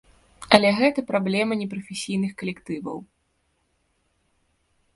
Але 0.57 0.69
гэта 0.79 1.03
праблема 1.11 1.53
непрафесійных 1.61 2.31
калектываў. 2.41 2.99